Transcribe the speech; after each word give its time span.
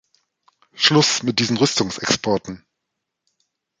Schluss 0.73 1.21
mit 1.21 1.37
diesen 1.37 1.57
Rüstungsexporten! 1.57 2.65